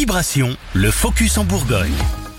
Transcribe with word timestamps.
Vibration, 0.00 0.56
le 0.72 0.90
focus 0.90 1.36
en 1.36 1.44
Bourgogne. 1.44 1.92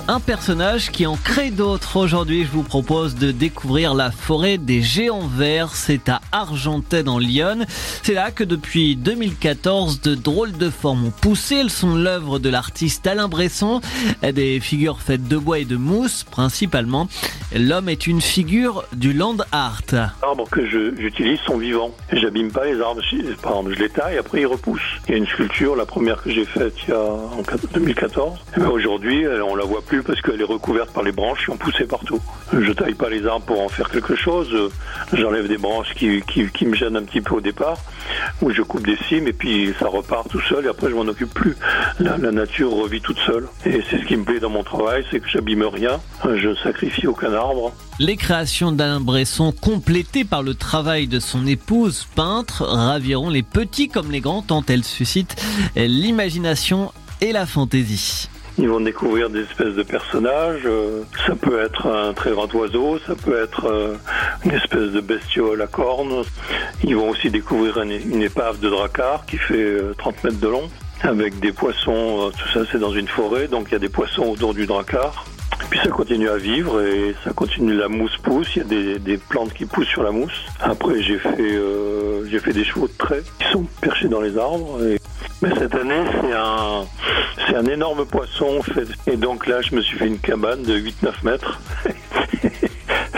Un 0.08 0.20
personnage 0.20 0.92
qui 0.92 1.06
en 1.06 1.16
crée 1.16 1.52
d'autres. 1.52 1.96
Aujourd'hui, 1.96 2.44
je 2.44 2.50
vous 2.52 2.64
propose 2.64 3.16
de 3.16 3.32
découvrir 3.32 3.94
la 3.94 4.12
forêt 4.12 4.58
des 4.58 4.82
géants 4.82 5.26
verts. 5.28 5.74
C'est 5.74 6.10
à 6.10 6.20
Argentais 6.34 7.02
dans 7.04 7.18
Lyon. 7.18 7.60
C'est 8.04 8.14
là 8.16 8.32
que 8.32 8.44
depuis 8.44 8.98
2014, 8.98 10.02
de 10.02 10.16
drôles 10.16 10.52
de 10.54 10.70
formes 10.70 11.06
ont 11.06 11.12
poussé. 11.12 11.56
Elles 11.58 11.70
sont 11.70 11.96
l'œuvre 11.96 12.40
de 12.40 12.50
l'artiste 12.50 13.08
Alain 13.08 13.30
Bresson. 13.30 13.80
Des 14.34 14.60
figures 14.60 15.00
faites 15.00 15.28
de 15.30 15.38
bois 15.38 15.60
et 15.60 15.66
de 15.66 15.78
mousse, 15.78 16.26
principalement. 16.30 17.08
L'homme 17.56 17.88
est 17.88 18.06
une 18.06 18.22
figure 18.22 18.84
du 18.94 19.14
land 19.14 19.38
art. 19.54 19.82
Les 19.94 19.98
arbres 20.24 20.50
que 20.50 20.66
j'utilise 20.68 21.40
sont 21.46 21.58
vivants. 21.58 21.92
J'abîme 22.12 22.52
pas 22.52 22.66
les 22.66 22.82
arbres. 22.82 23.02
Par 23.42 23.52
exemple, 23.54 23.76
je 23.76 23.80
les 23.80 23.90
taille, 23.90 24.18
après 24.18 24.42
ils 24.42 24.46
repoussent. 24.48 24.82
Il 25.08 25.12
y 25.12 25.16
a 25.16 25.18
une 25.18 25.28
sculpture, 25.28 25.76
la 25.78 25.86
première 25.86 26.22
que 26.22 26.32
j'ai 26.32 26.46
faite 26.46 26.74
il 26.88 26.90
y 26.92 26.94
a 26.94 27.00
en 27.02 27.42
2014. 27.74 28.38
Eh 28.58 28.60
ben, 28.60 28.68
Aujourd'hui, 28.68 29.22
elle- 29.24 29.42
on 29.44 29.56
la 29.56 29.64
voit 29.66 29.82
plus 29.82 29.91
parce 30.00 30.22
qu'elle 30.22 30.40
est 30.40 30.46
recouverte 30.46 30.92
par 30.92 31.04
les 31.04 31.12
branches 31.12 31.46
qui 31.46 31.50
ont 31.50 31.58
poussé 31.58 31.86
partout. 31.86 32.20
Je 32.54 32.72
taille 32.72 32.94
pas 32.94 33.10
les 33.10 33.26
arbres 33.26 33.46
pour 33.46 33.62
en 33.62 33.70
faire 33.70 33.90
quelque 33.90 34.16
chose. 34.16 34.50
J'enlève 35.14 35.48
des 35.48 35.58
branches 35.58 35.94
qui, 35.96 36.66
me 36.66 36.76
gênent 36.76 36.96
un 36.96 37.04
petit 37.04 37.22
peu 37.22 37.36
au 37.36 37.42
départ, 37.42 37.78
ou 38.42 38.52
je 38.52 38.62
coupe 38.62 38.86
des 38.86 38.98
cimes 39.10 39.28
et 39.28 39.34
puis 39.34 39.74
ça 39.80 39.88
repart 39.88 40.30
tout 40.30 40.42
seul 40.42 40.66
et 40.66 40.70
après 40.70 40.90
je 40.90 40.96
m'en 40.96 41.02
occupe 41.02 41.34
plus. 41.34 41.56
La, 42.00 42.18
nature 42.18 42.72
revit 42.72 43.02
toute 43.02 43.20
seule. 43.20 43.48
Et 43.66 43.82
c'est 43.90 44.00
ce 44.00 44.06
qui 44.06 44.16
me 44.16 44.24
plaît 44.24 44.40
dans 44.40 44.50
mon 44.50 44.64
travail, 44.64 45.06
c'est 45.12 45.20
que 45.20 45.28
j'abîme 45.28 45.64
rien. 45.64 46.00
Je 46.24 46.56
sacrifie 46.56 47.08
aucun 47.08 47.34
arbre. 47.34 47.74
Les 48.00 48.16
créations 48.16 48.72
d'Alain 48.72 49.02
Bresson, 49.02 49.52
complétées 49.52 50.24
par 50.24 50.44
le 50.44 50.56
travail 50.56 51.08
de 51.08 51.20
son 51.20 51.46
épouse 51.46 52.08
peintre, 52.16 52.64
raviront 52.64 53.30
les 53.30 53.44
petits 53.44 53.90
comme 53.90 54.12
les 54.12 54.22
grands 54.22 54.42
tant 54.42 54.64
elles 54.68 54.84
suscitent 54.84 55.36
l'imagination 55.76 56.92
et 57.20 57.32
la 57.32 57.46
fantaisie. 57.46 58.30
Ils 58.58 58.70
vont 58.70 58.80
découvrir 58.80 59.30
des 59.30 59.42
espèces 59.42 59.76
de 59.76 59.84
personnages. 59.84 60.62
euh, 60.66 61.04
ça 61.26 61.36
peut 61.36 61.62
être 61.62 61.88
un 61.88 62.14
très 62.14 62.32
grand 62.32 62.54
oiseau, 62.54 63.00
ça 63.06 63.16
peut 63.16 63.42
être 63.42 63.66
euh, 63.66 63.96
une 64.46 64.52
espèce 64.52 64.92
de 64.92 65.00
bestiole 65.00 65.62
à 65.62 65.68
cornes. 65.68 66.24
Ils 66.84 66.96
vont 66.96 67.10
aussi 67.10 67.30
découvrir 67.30 67.82
une, 67.82 68.22
épave 68.22 68.60
de 68.60 68.70
dracar 68.70 69.26
qui 69.26 69.38
fait 69.38 69.56
euh, 69.56 69.94
30 69.98 70.24
mètres 70.24 70.40
de 70.40 70.48
long, 70.48 70.70
avec 71.04 71.40
des 71.40 71.52
poissons. 71.52 72.28
euh, 72.28 72.32
tout 72.32 72.50
ça, 72.54 72.66
c'est 72.72 72.80
dans 72.80 72.94
une 72.94 73.08
forêt, 73.08 73.48
donc 73.48 73.68
il 73.70 73.74
y 73.74 73.76
a 73.76 73.80
des 73.80 73.90
poissons 73.90 74.24
autour 74.24 74.54
du 74.54 74.66
dracar. 74.66 75.26
Puis 75.70 75.80
ça 75.84 75.90
continue 75.90 76.28
à 76.28 76.38
vivre 76.38 76.82
et 76.82 77.16
ça 77.24 77.32
continue. 77.32 77.74
La 77.74 77.88
mousse 77.88 78.18
pousse, 78.18 78.56
il 78.56 78.60
y 78.60 78.94
a 78.96 78.98
des, 78.98 79.18
plantes 79.18 79.54
qui 79.54 79.66
poussent 79.66 79.88
sur 79.88 80.04
la 80.04 80.12
mousse. 80.12 80.34
Après, 80.60 81.02
j'ai 81.02 81.18
fait, 81.18 81.36
euh, 81.40 82.40
fait 82.40 82.54
des 82.54 82.66
chevaux 82.66 82.88
de 82.88 82.98
trait 82.98 83.24
qui 83.40 83.48
sont 83.52 83.64
perchés 83.80 84.08
dans 84.08 84.22
les 84.22 84.38
arbres. 84.38 84.80
Mais 85.42 85.50
cette 85.58 85.74
année, 85.74 86.04
c'est 86.22 86.34
un, 86.34 86.86
c'est 87.48 87.56
un 87.56 87.66
énorme 87.66 88.06
poisson. 88.06 88.62
Fait... 88.62 88.88
Et 89.12 89.18
donc 89.18 89.48
là, 89.48 89.62
je 89.62 89.76
me 89.76 89.82
suis 89.82 89.98
fait 89.98 90.08
une 90.08 90.20
cabane 90.20 90.62
de 90.64 90.78
8-9 90.78 90.92
mètres. 91.24 91.60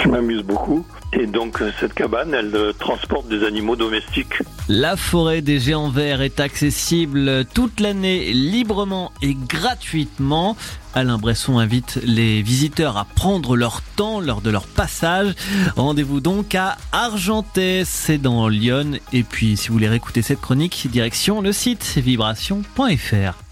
M'amuse 0.08 0.44
beaucoup. 0.44 0.86
Et 1.14 1.28
donc, 1.28 1.62
euh, 1.62 1.72
cette 1.80 1.94
cabane, 1.94 2.34
elle 2.34 2.56
euh, 2.56 2.74
transporte 2.74 3.28
des 3.28 3.46
animaux 3.46 3.76
domestiques. 3.76 4.42
La 4.68 4.98
forêt 4.98 5.42
des 5.42 5.60
géants 5.60 5.90
verts 5.90 6.22
est 6.22 6.40
accessible 6.40 7.46
toute 7.54 7.80
l'année 7.80 8.34
librement 8.34 9.12
et 9.22 9.36
gratuitement. 9.36 10.58
Alain 10.96 11.18
Bresson 11.18 11.58
invite 11.58 12.00
les 12.04 12.42
visiteurs 12.42 12.98
à 12.98 13.06
prendre 13.06 13.56
leur 13.56 13.82
temps 13.82 14.20
lors 14.20 14.42
de 14.42 14.50
leur 14.50 14.66
passage. 14.68 15.34
Rendez-vous 15.76 16.20
donc 16.20 16.56
à 16.56 16.78
Argentais, 16.92 17.84
c'est 17.86 18.18
dans 18.20 18.48
Lyon. 18.48 18.94
Et 19.12 19.24
puis 19.24 19.58
si 19.58 19.68
vous 19.68 19.74
voulez 19.74 19.90
réécouter 19.90 20.22
cette 20.22 20.42
chronique, 20.42 20.88
direction 20.92 21.42
le 21.42 21.52
site 21.52 21.98
vibration.fr. 21.98 23.43